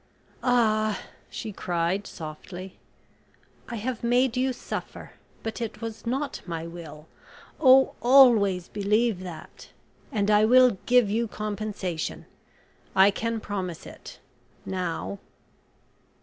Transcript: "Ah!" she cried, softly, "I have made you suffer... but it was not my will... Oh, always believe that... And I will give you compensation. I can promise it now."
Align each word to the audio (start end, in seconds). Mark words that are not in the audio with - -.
"Ah!" 0.41 0.99
she 1.29 1.51
cried, 1.51 2.07
softly, 2.07 2.79
"I 3.69 3.75
have 3.75 4.03
made 4.03 4.35
you 4.35 4.51
suffer... 4.51 5.11
but 5.43 5.61
it 5.61 5.79
was 5.79 6.07
not 6.07 6.41
my 6.47 6.65
will... 6.65 7.05
Oh, 7.59 7.93
always 8.01 8.67
believe 8.67 9.19
that... 9.19 9.69
And 10.11 10.31
I 10.31 10.43
will 10.43 10.79
give 10.87 11.11
you 11.11 11.27
compensation. 11.27 12.25
I 12.95 13.11
can 13.11 13.39
promise 13.39 13.85
it 13.85 14.17
now." 14.65 15.19